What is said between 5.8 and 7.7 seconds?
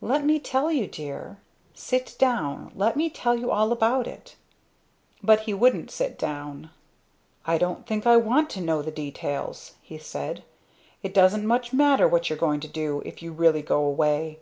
sit down. "I